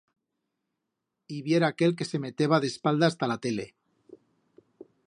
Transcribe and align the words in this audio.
Ib'yera 1.35 1.69
aquel 1.75 1.93
que 2.01 2.09
se 2.13 2.21
meteba 2.25 2.61
d'espaldas 2.65 3.21
ta 3.21 3.31
la 3.35 3.39
tele. 3.47 3.69